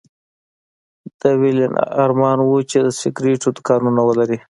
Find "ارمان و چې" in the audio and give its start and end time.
2.03-2.77